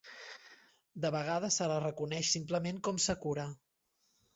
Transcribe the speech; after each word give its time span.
De 1.03 1.11
vegades 1.17 1.59
se 1.61 1.69
la 1.75 1.77
reconeix 1.85 2.35
simplement 2.41 2.85
com 2.89 3.03
Sakura. 3.09 3.51